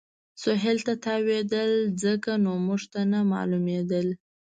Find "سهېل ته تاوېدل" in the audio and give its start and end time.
0.41-1.71